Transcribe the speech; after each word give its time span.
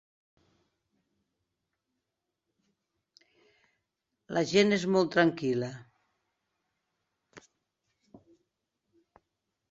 La 4.37 4.43
gent 4.53 4.73
és 4.79 4.85
molt 4.95 5.11
tranquil·la. 5.17 5.69